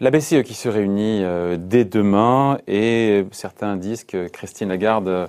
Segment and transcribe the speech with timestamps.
[0.00, 5.28] La BCE qui se réunit euh, dès demain et certains disent que Christine Lagarde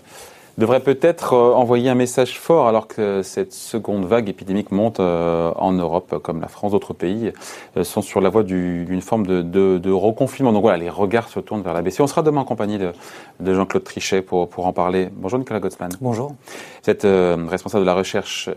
[0.60, 5.52] devrait peut-être euh, envoyer un message fort alors que cette seconde vague épidémique monte euh,
[5.56, 7.32] en Europe, comme la France, d'autres pays
[7.78, 10.52] euh, sont sur la voie d'une forme de, de, de, reconfinement.
[10.52, 12.02] Donc voilà, les regards se tournent vers la BCE.
[12.02, 12.92] On sera demain en compagnie de,
[13.40, 15.10] de Jean-Claude Trichet pour, pour en parler.
[15.14, 15.92] Bonjour Nicolas Gottsman.
[16.02, 16.36] Bonjour.
[16.84, 18.50] Vous êtes responsable de la recherche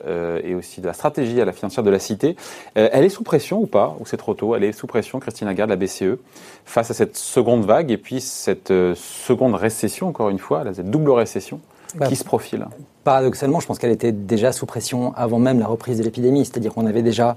[0.44, 2.36] et aussi de la stratégie à la financière de la Cité.
[2.74, 4.54] elle est sous pression ou pas Ou c'est trop tôt?
[4.54, 6.18] Elle est sous pression, Christine Lagarde, la BCE,
[6.64, 11.10] face à cette seconde vague et puis cette seconde récession, encore une fois, cette double
[11.10, 11.60] récession
[11.94, 12.66] bah, qui se profile
[13.04, 16.44] Paradoxalement, je pense qu'elle était déjà sous pression avant même la reprise de l'épidémie.
[16.44, 17.36] C'est-à-dire qu'on avait déjà,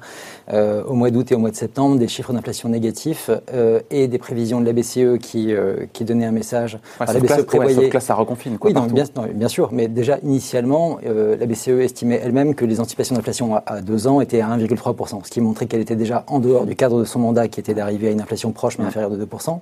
[0.53, 4.07] euh, au mois d'août et au mois de septembre, des chiffres d'inflation négatifs euh, et
[4.07, 6.77] des prévisions de la BCE qui, euh, qui donnaient un message.
[6.99, 7.77] Ouais, la BCE prévoyait...
[7.77, 8.59] Ouais, que là, ça reconfine.
[8.59, 9.69] Quoi, oui, non, bien, non, bien, sûr.
[9.71, 14.05] Mais déjà, initialement, euh, la BCE estimait elle-même que les anticipations d'inflation à, à, deux
[14.05, 17.05] ans étaient à 1,3%, ce qui montrait qu'elle était déjà en dehors du cadre de
[17.05, 19.59] son mandat, qui était d'arriver à une inflation proche mais inférieure de 2%.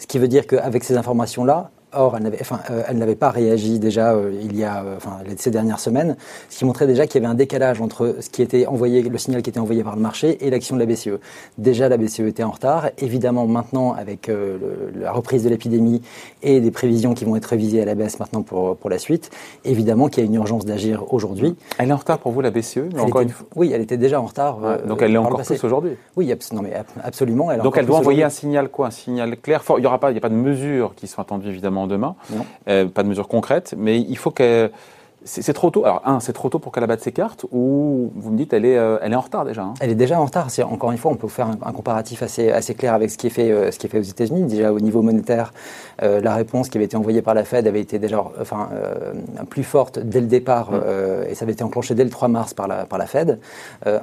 [0.00, 4.12] Ce qui veut dire qu'avec ces informations-là, Or, elle n'avait, enfin, euh, pas réagi déjà
[4.14, 6.16] euh, il y a, euh, enfin, ces dernières semaines,
[6.48, 9.18] ce qui montrait déjà qu'il y avait un décalage entre ce qui était envoyé, le
[9.18, 11.20] signal qui était envoyé par le marché et l'action de la BCE.
[11.58, 12.90] Déjà, la BCE était en retard.
[12.98, 14.58] Évidemment, maintenant, avec le,
[14.98, 16.02] la reprise de l'épidémie
[16.42, 19.30] et des prévisions qui vont être révisées à la baisse maintenant pour, pour la suite,
[19.64, 21.56] évidemment qu'il y a une urgence d'agir aujourd'hui.
[21.78, 23.46] Elle est en retard pour vous, la BCE encore une fois.
[23.54, 24.58] Oui, elle était déjà en retard.
[24.62, 25.92] Ouais, donc elle l'est encore plus aujourd'hui.
[26.16, 26.72] Oui, non, mais
[27.02, 27.50] absolument.
[27.50, 28.88] Elle donc elle doit envoyer un signal quoi?
[28.88, 29.78] Un signal clair, fort.
[29.78, 32.16] Il n'y aura pas, il n'y a pas de mesures qui sont attendues évidemment demain,
[32.68, 34.70] euh, pas de mesures concrètes, mais il faut que
[35.24, 35.84] c'est trop tôt.
[35.84, 38.66] Alors, un, c'est trop tôt pour qu'elle abatte ses cartes, ou vous me dites, elle
[38.66, 39.62] est, euh, elle est en retard déjà.
[39.62, 39.74] Hein.
[39.80, 40.48] Elle est déjà en retard.
[40.70, 43.28] Encore une fois, on peut faire un, un, comparatif assez, assez clair avec ce qui
[43.28, 44.42] est fait, euh, ce qui est fait aux États-Unis.
[44.42, 45.52] Déjà au niveau monétaire,
[46.02, 48.68] euh, la réponse qui avait été envoyée par la Fed avait été déjà, enfin,
[49.48, 51.30] plus forte dès le départ, mm.
[51.30, 53.38] et ça avait été enclenché dès le 3 mars par la, par la Fed.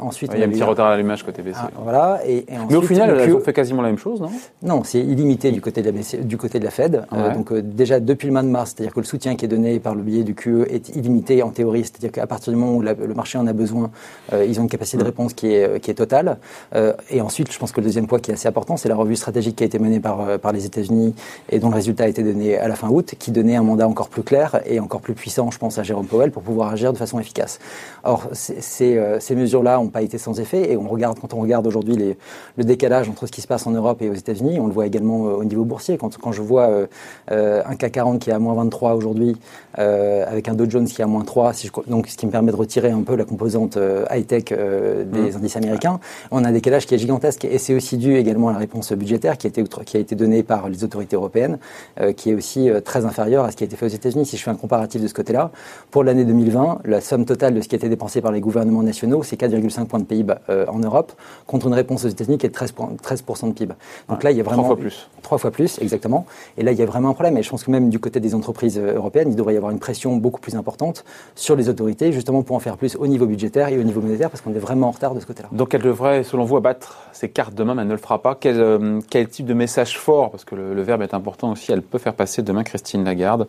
[0.02, 1.58] ensuite, il y a un petit retard à l'allumage côté BCE.
[1.58, 2.20] Ah, voilà.
[2.26, 4.32] Et, et ensuite, Mais au final, elle fait quasiment la même chose, non?
[4.64, 7.06] Non, c'est illimité du côté de la, BCE, du côté de la Fed.
[7.12, 7.34] Ouais.
[7.34, 9.94] donc déjà depuis le mois de mars, c'est-à-dire que le soutien qui est donné par
[9.96, 11.11] le biais du QE est illimité
[11.44, 13.92] en théorie c'est-à-dire qu'à partir du moment où la, le marché en a besoin,
[14.34, 15.06] euh, ils ont une capacité de mm.
[15.06, 16.38] réponse qui est, qui est totale.
[16.76, 18.96] Euh, et ensuite, je pense que le deuxième point qui est assez important, c'est la
[18.96, 21.14] revue stratégique qui a été menée par, euh, par les États-Unis
[21.50, 23.88] et dont le résultat a été donné à la fin août, qui donnait un mandat
[23.88, 26.94] encore plus clair et encore plus puissant, je pense, à Jérôme Powell pour pouvoir agir
[26.94, 27.60] de façon efficace.
[28.04, 31.42] Or, ces, euh, ces mesures-là n'ont pas été sans effet et on regarde, quand on
[31.42, 32.16] regarde aujourd'hui
[32.58, 34.86] le décalage entre ce qui se passe en Europe et aux États-Unis, on le voit
[34.86, 35.98] également au niveau boursier.
[35.98, 36.88] Quand, quand je vois
[37.32, 39.36] euh, un CAC 40 qui est à moins 23 aujourd'hui,
[39.76, 42.32] avec un Dow Jones qui est à moins 3, si je, donc ce qui me
[42.32, 45.36] permet de retirer un peu la composante euh, high-tech euh, des mmh.
[45.38, 46.00] indices américains,
[46.32, 48.94] on a un décalage qui est gigantesque et c'est aussi dû également à la réponse
[48.94, 51.60] budgétaire qui a été, qui a été donnée par les autorités européennes,
[52.00, 54.26] euh, qui est aussi très inférieure à ce qui a été fait aux États-Unis.
[54.26, 55.52] Si je fais un comparatif de ce côté-là,
[55.90, 58.84] pour l'année 2020, la somme totale de ce qui a été dépensé par les gouvernements
[58.84, 61.12] nationaux, c'est 4,5 points de PIB en Europe,
[61.48, 63.74] contre une réponse aux États-Unis qui est de 13, 13 de PIB.
[64.10, 65.10] Donc ouais, là, il y a vraiment trois fois plus.
[65.22, 66.26] Trois fois plus, exactement.
[66.58, 67.38] Et là, il y a vraiment un problème.
[67.38, 69.80] Et je pense que même du côté des entreprises européennes, il devrait y avoir une
[69.80, 70.91] pression beaucoup plus importante
[71.36, 74.30] sur les autorités, justement pour en faire plus au niveau budgétaire et au niveau monétaire,
[74.30, 75.50] parce qu'on est vraiment en retard de ce côté-là.
[75.52, 78.36] Donc elle devrait, selon vous, abattre ses cartes demain, mais elle ne le fera pas.
[78.40, 81.72] Quel, euh, quel type de message fort, parce que le, le, verbe est important aussi,
[81.72, 83.48] elle peut faire passer demain Christine Lagarde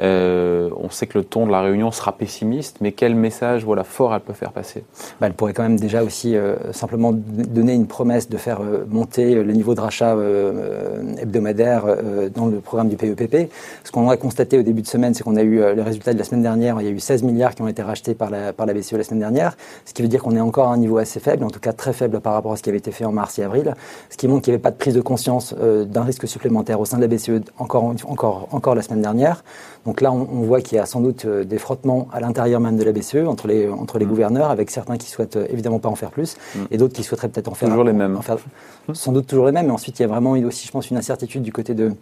[0.00, 3.84] euh, on sait que le ton de la réunion sera pessimiste, mais quel message voilà,
[3.84, 4.84] fort elle peut faire passer
[5.20, 8.84] bah, Elle pourrait quand même déjà aussi euh, simplement donner une promesse de faire euh,
[8.88, 10.16] monter le niveau de rachat
[11.18, 11.84] hebdomadaire
[12.34, 13.50] dans le programme du PEPP.
[13.84, 16.18] Ce qu'on a constaté au début de semaine, c'est qu'on a eu les résultats de
[16.18, 16.80] la semaine dernière.
[16.80, 19.20] Il y a eu 16 milliards qui ont été rachetés par la, BCE la semaine
[19.20, 21.60] dernière, ce qui veut dire qu'on est encore à un niveau assez faible, en tout
[21.60, 23.74] cas très faible par rapport à ce qui avait été fait en mars et avril,
[24.10, 26.84] ce qui montre qu'il n'y avait pas de prise de conscience d'un risque supplémentaire au
[26.84, 29.42] sein de la BCE encore, encore, encore la semaine dernière.
[30.00, 32.76] Là, on, on voit qu'il y a sans doute euh, des frottements à l'intérieur même
[32.76, 34.08] de la BCE entre les, entre les mmh.
[34.08, 36.58] gouverneurs, avec certains qui souhaitent euh, évidemment pas en faire plus, mmh.
[36.70, 37.68] et d'autres qui souhaiteraient peut-être en faire.
[37.68, 38.16] Toujours les mêmes.
[38.16, 38.38] En faire,
[38.92, 40.96] sans doute toujours les mêmes, mais ensuite il y a vraiment aussi, je pense, une
[40.96, 41.92] incertitude du côté de,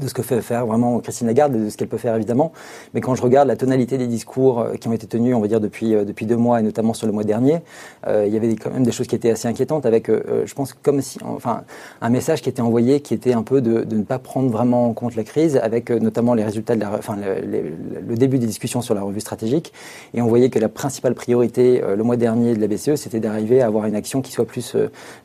[0.00, 2.52] de ce que fait faire vraiment Christine Lagarde, de ce qu'elle peut faire évidemment.
[2.94, 5.48] Mais quand je regarde la tonalité des discours euh, qui ont été tenus, on va
[5.48, 7.60] dire depuis euh, depuis deux mois et notamment sur le mois dernier,
[8.06, 10.72] euh, il y avait quand même des choses qui étaient assez inquiétantes avec, je pense
[10.74, 11.62] comme si, enfin,
[12.00, 14.92] un message qui était envoyé qui était un peu de, ne pas prendre vraiment en
[14.92, 18.94] compte la crise, avec notamment les résultats de la, enfin, le, début des discussions sur
[18.94, 19.72] la revue stratégique.
[20.14, 23.60] Et on voyait que la principale priorité le mois dernier de la BCE, c'était d'arriver
[23.60, 24.76] à avoir une action qui soit plus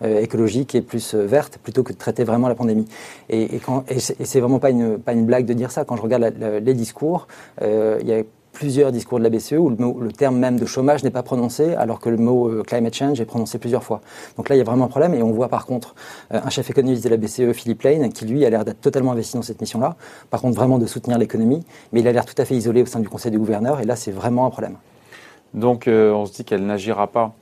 [0.03, 2.85] écologique et plus verte, plutôt que de traiter vraiment la pandémie.
[3.29, 5.83] Et, et, et c'est vraiment pas une, blague de dire ça.
[5.83, 7.27] Quand je regarde les discours,
[7.61, 8.23] euh, il y a
[8.53, 11.99] plusieurs discours de la BCE où le, terme même de chômage n'est pas prononcé, alors
[11.99, 14.01] que le mot euh, climate change est prononcé plusieurs fois.
[14.37, 15.13] Donc là, il y a vraiment un problème.
[15.13, 15.95] Et on voit par contre
[16.33, 19.13] euh, un chef économiste de la BCE, Philippe Lane, qui lui a l'air d'être totalement
[19.13, 19.95] investi dans cette mission-là.
[20.29, 22.85] Par contre, vraiment de soutenir l'économie, mais il a l'air tout à fait isolé au
[22.85, 23.79] sein du Conseil du gouverneur.
[23.79, 24.77] Et là, c'est vraiment un problème.
[25.53, 27.33] Donc on se dit qu'elle n'agira pas,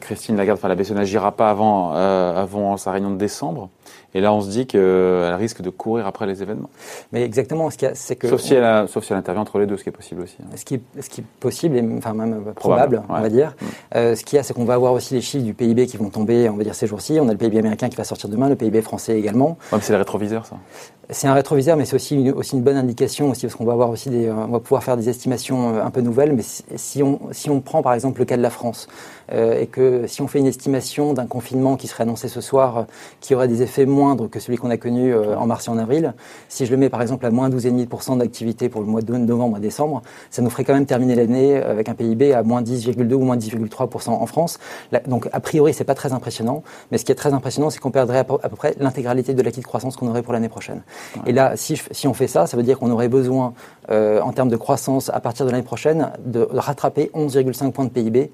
[0.00, 3.68] Christine Lagarde, enfin la BCE n'agira pas avant, avant sa réunion de décembre.
[4.14, 6.70] Et là, on se dit qu'elle risque de courir après les événements.
[7.12, 8.28] Mais exactement, ce qu'il y a, c'est que.
[8.28, 10.36] Sauf si, elle sauf si elle intervient entre les deux, ce qui est possible aussi.
[10.42, 10.56] Hein.
[10.56, 13.54] Ce, qui est, ce qui est possible, et enfin même probable, on va dire.
[13.60, 13.66] Mm.
[13.96, 15.96] Euh, ce qu'il y a, c'est qu'on va avoir aussi les chiffres du PIB qui
[15.96, 17.18] vont tomber, on va dire, ces jours-ci.
[17.20, 19.56] On a le PIB américain qui va sortir demain, le PIB français également.
[19.72, 20.56] Ouais, c'est le rétroviseur, ça.
[21.10, 23.72] C'est un rétroviseur, mais c'est aussi une, aussi une bonne indication aussi, parce qu'on va
[23.72, 26.32] avoir aussi des, on va pouvoir faire des estimations euh, un peu nouvelles.
[26.32, 28.88] Mais si on, si on prend par exemple le cas de la France,
[29.32, 32.78] euh, et que si on fait une estimation d'un confinement qui serait annoncé ce soir,
[32.78, 32.82] euh,
[33.20, 35.78] qui aurait des effets moindres que celui qu'on a connu euh, en mars et en
[35.78, 36.14] avril,
[36.48, 39.58] si je le mets par exemple à moins 12,5% d'activité pour le mois de novembre
[39.58, 43.12] et décembre, ça nous ferait quand même terminer l'année avec un PIB à moins 10,2
[43.14, 44.58] ou moins 10,3% en France.
[45.06, 47.90] donc a priori, c'est pas très impressionnant, mais ce qui est très impressionnant, c'est qu'on
[47.90, 50.82] perdrait à peu, près l'intégralité de l'acquis de croissance qu'on aurait pour l'année prochaine.
[51.26, 53.54] Et là, si, si, on fait ça, ça veut dire qu'on aurait besoin,
[53.88, 58.32] en termes de croissance, à partir de l'année prochaine, de rattraper 11,5 points de PIB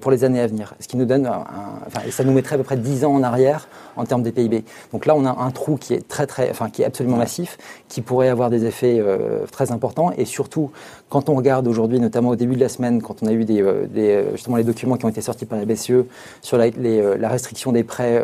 [0.00, 0.74] pour les années à venir.
[0.80, 3.22] Ce qui nous donne, enfin, et ça nous mettrait à peu près 10 ans en
[3.22, 4.64] arrière en termes des PIB.
[4.92, 7.56] Donc là, on a un trou qui est très, très, enfin, qui est absolument massif,
[7.88, 10.12] qui pourrait avoir des effets euh, très importants.
[10.18, 10.70] Et surtout,
[11.08, 13.62] quand on regarde aujourd'hui, notamment au début de la semaine, quand on a eu des,
[13.62, 16.04] euh, des euh, justement les documents qui ont été sortis par la BCE
[16.42, 18.22] sur la, les, la restriction des prêts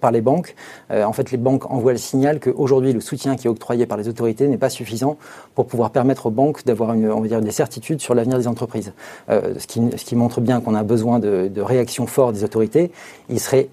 [0.00, 0.54] par les banques,
[0.90, 4.08] en fait, les banques envoient le signal qu'aujourd'hui, le soutien qui est octroyé par les
[4.08, 5.16] autorités n'est pas suffisant
[5.54, 8.46] pour pouvoir permettre aux banques d'avoir une, on va dire, des certitudes sur l'avenir des
[8.46, 8.92] entreprises.
[9.28, 12.90] ce, qui, ce qui montre bien qu'on a besoin de, de réactions fortes des autorités.
[13.30, 13.68] Il serait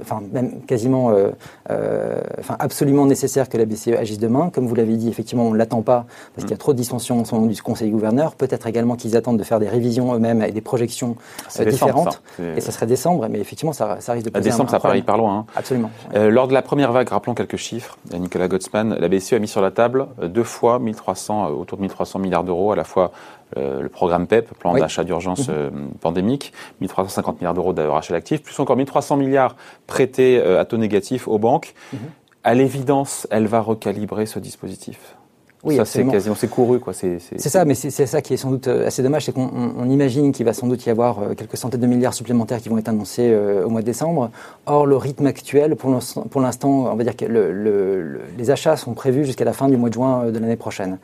[0.00, 1.30] enfin même quasiment, euh,
[1.70, 4.50] euh, enfin absolument nécessaire que la BCE agisse demain.
[4.50, 6.82] Comme vous l'avez dit, effectivement, on ne l'attend pas parce qu'il y a trop de
[6.92, 8.34] en ce moment du Conseil gouverneur.
[8.34, 11.16] Peut-être également qu'ils attendent de faire des révisions eux-mêmes et des projections
[11.58, 12.22] euh, différentes.
[12.56, 15.16] et ça serait décembre, mais effectivement, ça, ça risque de poser décembre, ça paraît hyper
[15.16, 15.38] loin.
[15.38, 15.46] Hein.
[15.56, 15.90] Absolument.
[16.14, 17.96] lors de la première vague, rappelons quelques chiffres.
[18.12, 22.18] Nicolas Gottsman, la BCE a mis sur la table deux fois 1300, autour de 1300
[22.18, 23.12] milliards d'euros, à la fois
[23.56, 25.90] le programme PEP, plan d'achat d'urgence mhm.
[26.00, 29.56] pandémique, 1350 milliards d'euros d'achat d'actifs, plus encore 1300 milliards
[29.86, 31.74] prêtés euh, à taux négatif aux banques.
[31.92, 31.98] Mhm.
[32.44, 35.16] À l'évidence, elle va recalibrer ce dispositif.
[35.64, 36.92] Oui, ça c'est quasiment c'est couru quoi.
[36.92, 40.32] C'est ça, mais c'est ça qui est sans doute euh, assez dommage, c'est qu'on imagine
[40.32, 42.88] qu'il va sans doute y avoir euh, quelques centaines de milliards supplémentaires qui vont être
[42.88, 44.30] annoncés au mois de décembre.
[44.66, 49.24] Or le rythme actuel, pour l'instant, on va dire que le, les achats sont prévus
[49.24, 50.98] jusqu'à la fin du mois de juin de l'année prochaine.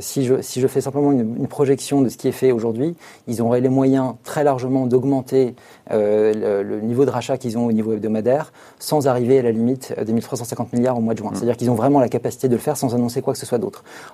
[0.00, 2.94] si je si je fais simplement une, une projection de ce qui est fait aujourd'hui,
[3.26, 5.54] ils auraient les moyens très largement d'augmenter
[5.90, 9.94] euh, le, niveau de rachat qu'ils ont au niveau hebdomadaire sans arriver à la limite
[10.00, 11.30] des 1350 milliards au mois de juin.
[11.30, 11.34] Mm.
[11.34, 13.58] C'est-à-dire qu'ils ont vraiment la capacité de le faire sans annoncer quoi que ce soit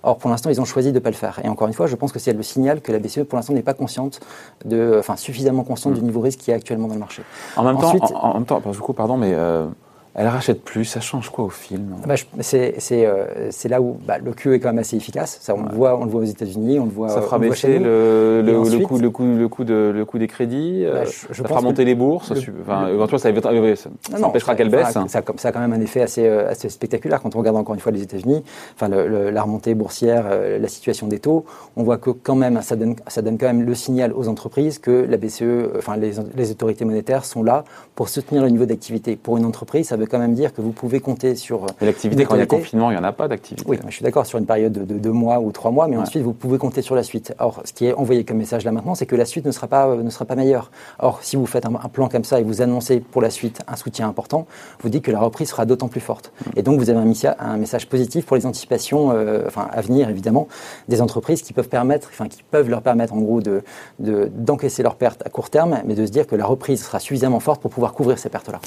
[0.03, 1.41] Or, pour l'instant, ils ont choisi de ne pas le faire.
[1.45, 3.53] Et encore une fois, je pense que c'est le signal que la BCE, pour l'instant,
[3.53, 4.21] n'est pas consciente
[4.65, 6.05] de, enfin, suffisamment consciente du mm.
[6.05, 7.23] niveau risque qui est actuellement dans le marché.
[7.57, 9.67] En même temps, en, même temps, du coup, pardon, mais euh,
[10.15, 12.15] elle rachète plus, ça change quoi au film bah,
[12.55, 15.39] euh, C'est là où bah, le QE est quand même assez efficace.
[15.41, 17.09] Ça, on, le voit, on le voit aux États-Unis, on le voit.
[17.09, 20.27] Ça fera baisser le, le, le, coût, le, coût, le, coût de, le coût des
[20.27, 22.33] crédits, bah, euh, ça fera monter les bourses,
[22.63, 24.91] enfin, éventuellement ça, ça, empêchera qu'elle baisse.
[24.91, 27.75] Ça, ça, a quand même un effet assez, euh, assez spectaculaire quand on regarde encore
[27.75, 28.43] une fois les États-Unis,
[28.75, 30.27] enfin, la remontée boursière,
[30.59, 31.45] la situation des taux.
[31.77, 34.79] On voit que quand même, ça donne, ça donne quand même le signal aux entreprises
[34.79, 37.65] que la BCE, enfin, les, les autorités monétaires sont là
[37.95, 39.17] pour soutenir le niveau d'activité.
[39.17, 41.67] Pour une entreprise, ça veut quand même dire que vous pouvez compter sur.
[41.81, 43.69] Mais l'activité, quand il y a confinement, il n'y en a pas d'activité.
[43.69, 46.23] Oui, je suis d'accord sur une période de, deux mois ou trois mois, mais ensuite
[46.23, 47.35] vous pouvez compter sur la suite.
[47.39, 49.67] Or, ce qui est envoyé comme message là maintenant, c'est que la suite ne sera
[49.67, 50.71] pas, ne sera pas meilleure.
[50.99, 53.77] Or, si vous faites un, plan comme ça et vous annoncez pour la suite un
[53.77, 54.47] soutien important,
[54.81, 56.33] vous dites que la reprise sera d'autant plus forte.
[56.57, 60.09] Et donc, vous avez un, un message positif pour les anticipations, euh, enfin, à venir
[60.09, 60.49] évidemment,
[60.89, 63.63] des entreprises qui peuvent permettre, enfin, qui peuvent leur permettre en gros de,
[63.99, 67.41] d'encaisser leurs pertes à court terme, mais de se dire que la reprise sera suffisamment
[67.41, 68.61] forte pour pouvoir couvrir ces pertes-là.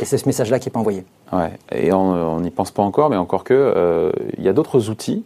[0.00, 1.04] Et c'est ce message-là qui n'est pas envoyé.
[1.32, 1.50] Ouais.
[1.72, 5.24] Et on n'y pense pas encore, mais encore que, euh, il y a d'autres outils.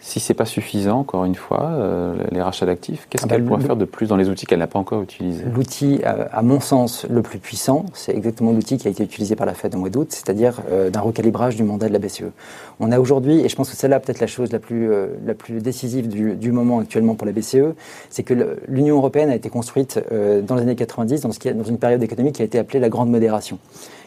[0.00, 3.48] Si c'est pas suffisant, encore une fois, euh, les rachats d'actifs, qu'est-ce ah qu'elle bah,
[3.48, 5.44] pourrait faire de plus dans les outils qu'elle n'a pas encore utilisés?
[5.50, 9.34] L'outil, euh, à mon sens, le plus puissant, c'est exactement l'outil qui a été utilisé
[9.34, 10.60] par la Fed au mois d'août, c'est-à-dire
[10.92, 12.24] d'un recalibrage du mandat de la BCE.
[12.80, 14.90] On a aujourd'hui, et je pense que c'est là peut-être la chose la plus,
[15.24, 17.72] la plus décisive du, du, moment actuellement pour la BCE,
[18.10, 21.64] c'est que l'Union européenne a été construite dans les années 90 dans, ce qui, dans
[21.64, 23.58] une période économique qui a été appelée la grande modération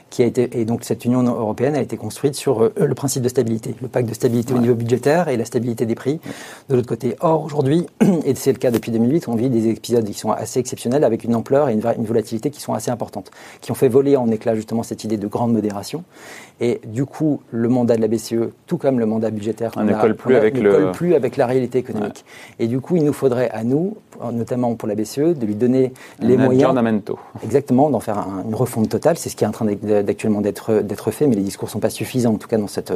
[0.09, 3.23] qui a été et donc cette Union européenne a été construite sur euh, le principe
[3.23, 6.19] de stabilité, le pacte de stabilité au niveau budgétaire et la stabilité des prix
[6.69, 7.15] de l'autre côté.
[7.19, 7.85] Or aujourd'hui,
[8.25, 11.23] et c'est le cas depuis 2008, on vit des épisodes qui sont assez exceptionnels avec
[11.23, 14.29] une ampleur et une, une volatilité qui sont assez importantes, qui ont fait voler en
[14.29, 16.03] éclat justement cette idée de grande modération.
[16.59, 20.15] Et du coup, le mandat de la BCE, tout comme le mandat budgétaire, ne colle
[20.15, 20.91] plus avec le...
[20.91, 22.25] plus avec la réalité économique.
[22.57, 23.95] Et du coup, il nous faudrait à nous,
[24.33, 26.73] notamment pour la BCE, de lui donner les moyens.
[27.43, 29.17] Exactement, d'en faire une refonte totale.
[29.17, 31.89] C'est ce qui est en train de d'actuellement d'être fait, mais les discours sont pas
[31.89, 32.93] suffisants en tout cas dans cette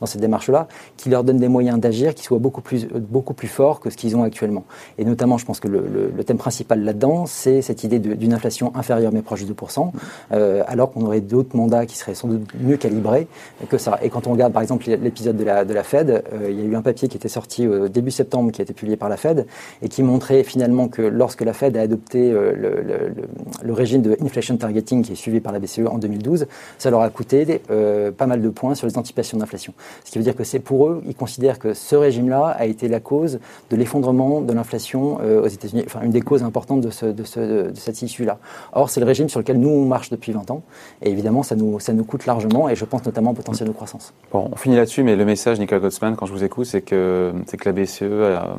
[0.00, 3.48] dans cette démarche-là, qui leur donne des moyens d'agir qui soient beaucoup plus beaucoup plus
[3.48, 4.64] forts que ce qu'ils ont actuellement.
[4.98, 8.74] Et notamment, je pense que le, le, thème principal là-dedans, c'est cette idée d'une inflation
[8.74, 9.90] inférieure mais proche de 2%,
[10.32, 13.28] euh, alors qu'on aurait d'autres mandats qui seraient sans doute mieux calibrés
[13.68, 13.98] que ça.
[14.02, 16.62] Et quand on regarde par exemple l'épisode de la, de la Fed, euh, il y
[16.62, 19.08] a eu un papier qui était sorti au début septembre, qui a été publié par
[19.08, 19.46] la Fed,
[19.82, 23.14] et qui montrait finalement que lorsque la Fed a adopté euh, le,
[23.62, 26.35] le, régime de inflation targeting qui est suivi par la BCE en 2012,
[26.78, 29.72] ça leur a coûté euh, pas mal de points sur les anticipations d'inflation.
[30.04, 32.88] Ce qui veut dire que c'est pour eux, ils considèrent que ce régime-là a été
[32.88, 33.38] la cause
[33.70, 37.24] de l'effondrement de l'inflation euh, aux États-Unis, enfin une des causes importantes de, ce, de,
[37.24, 38.38] ce, de cette issue-là.
[38.72, 40.62] Or, c'est le régime sur lequel nous on marche depuis 20 ans,
[41.02, 43.72] et évidemment, ça nous, ça nous coûte largement, et je pense notamment au potentiel de
[43.72, 44.12] croissance.
[44.32, 47.32] Bon, on finit là-dessus, mais le message, Nicolas Gottsman, quand je vous écoute, c'est que,
[47.46, 48.56] que la BCE a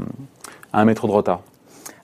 [0.73, 1.41] un métro de retard.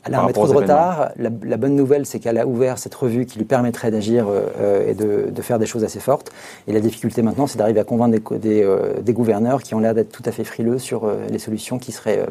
[0.06, 1.10] Elle a un métro de retard.
[1.18, 4.94] La, bonne nouvelle, c'est qu'elle a ouvert cette revue qui lui permettrait d'agir euh, et
[4.94, 6.32] de, de, faire des choses assez fortes.
[6.68, 9.80] Et la difficulté maintenant, c'est d'arriver à convaincre des, des, euh, des, gouverneurs qui ont
[9.80, 12.26] l'air d'être tout à fait frileux sur euh, les solutions qui seraient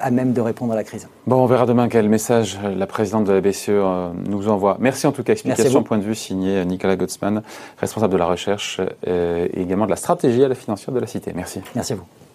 [0.00, 1.08] à même de répondre à la crise.
[1.28, 3.70] Bon, on verra demain quel message la présidente de la BCE
[4.28, 4.76] nous envoie.
[4.80, 5.32] Merci en tout cas.
[5.32, 7.42] Explication, point de vue signé Nicolas Gottsman,
[7.78, 11.32] responsable de la recherche et également de la stratégie à la financière de la Cité.
[11.36, 11.60] Merci.
[11.76, 12.25] Merci à vous.